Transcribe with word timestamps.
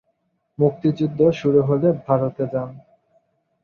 মুক্তিযুদ্ধ 0.59 1.19
শুরু 1.31 1.59
হলে 1.61 1.89
ভারতে 2.05 2.43
যান। 2.53 2.69